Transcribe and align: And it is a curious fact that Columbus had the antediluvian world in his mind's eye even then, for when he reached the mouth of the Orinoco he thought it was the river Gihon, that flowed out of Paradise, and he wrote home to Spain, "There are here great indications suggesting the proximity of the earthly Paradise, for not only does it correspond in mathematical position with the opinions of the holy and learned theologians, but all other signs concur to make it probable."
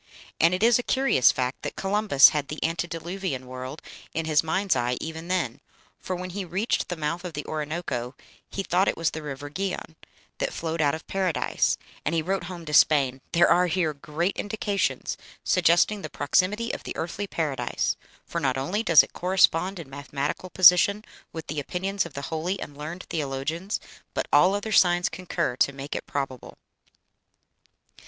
And 0.39 0.55
it 0.55 0.63
is 0.63 0.79
a 0.79 0.81
curious 0.81 1.31
fact 1.31 1.61
that 1.61 1.75
Columbus 1.75 2.29
had 2.29 2.47
the 2.47 2.57
antediluvian 2.63 3.45
world 3.45 3.83
in 4.15 4.25
his 4.25 4.41
mind's 4.43 4.75
eye 4.75 4.97
even 4.99 5.27
then, 5.27 5.61
for 5.99 6.15
when 6.15 6.31
he 6.31 6.43
reached 6.43 6.89
the 6.89 6.95
mouth 6.95 7.23
of 7.23 7.33
the 7.33 7.45
Orinoco 7.45 8.15
he 8.49 8.63
thought 8.63 8.87
it 8.87 8.97
was 8.97 9.11
the 9.11 9.21
river 9.21 9.47
Gihon, 9.49 9.95
that 10.39 10.53
flowed 10.55 10.81
out 10.81 10.95
of 10.95 11.05
Paradise, 11.05 11.77
and 12.03 12.15
he 12.15 12.23
wrote 12.23 12.45
home 12.45 12.65
to 12.65 12.73
Spain, 12.73 13.21
"There 13.33 13.47
are 13.47 13.67
here 13.67 13.93
great 13.93 14.35
indications 14.37 15.17
suggesting 15.43 16.01
the 16.01 16.09
proximity 16.09 16.71
of 16.73 16.81
the 16.81 16.95
earthly 16.95 17.27
Paradise, 17.27 17.95
for 18.25 18.41
not 18.41 18.57
only 18.57 18.81
does 18.81 19.03
it 19.03 19.13
correspond 19.13 19.77
in 19.77 19.87
mathematical 19.87 20.49
position 20.49 21.05
with 21.31 21.45
the 21.45 21.59
opinions 21.59 22.07
of 22.07 22.15
the 22.15 22.23
holy 22.33 22.59
and 22.59 22.75
learned 22.75 23.03
theologians, 23.11 23.79
but 24.15 24.27
all 24.33 24.55
other 24.55 24.71
signs 24.71 25.09
concur 25.09 25.55
to 25.57 25.71
make 25.71 25.95
it 25.95 26.07
probable." 26.07 26.57